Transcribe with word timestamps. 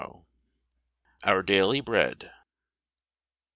OUR 1.21 1.43
DAILY 1.43 1.79
BREAD. 1.81 2.31